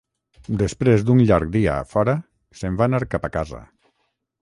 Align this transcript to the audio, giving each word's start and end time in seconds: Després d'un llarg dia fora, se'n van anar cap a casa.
Després 0.61 1.03
d'un 1.09 1.21
llarg 1.31 1.53
dia 1.57 1.77
fora, 1.93 2.17
se'n 2.63 2.83
van 2.83 2.97
anar 2.97 3.11
cap 3.15 3.29
a 3.31 3.35
casa. 3.41 3.65